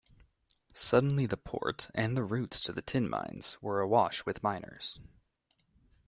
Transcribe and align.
Suddenly 0.73 1.27
the 1.27 1.37
port, 1.37 1.91
and 1.93 2.17
the 2.17 2.23
routes 2.23 2.59
to 2.61 2.71
the 2.71 2.81
tin 2.81 3.07
mines, 3.07 3.59
were 3.61 3.81
awash 3.81 4.25
with 4.25 4.41
miners. 4.41 4.99